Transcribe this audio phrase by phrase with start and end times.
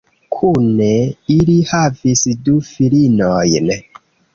[0.37, 0.87] Kune
[1.37, 3.75] ili havis du filinojn.